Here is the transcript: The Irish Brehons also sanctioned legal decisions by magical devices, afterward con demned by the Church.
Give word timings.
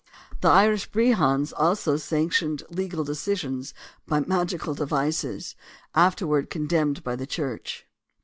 The 0.39 0.47
Irish 0.47 0.89
Brehons 0.89 1.53
also 1.55 1.95
sanctioned 1.95 2.63
legal 2.71 3.03
decisions 3.03 3.75
by 4.07 4.21
magical 4.21 4.73
devices, 4.73 5.55
afterward 5.93 6.49
con 6.49 6.65
demned 6.65 7.03
by 7.03 7.15
the 7.15 7.27
Church. 7.27 7.85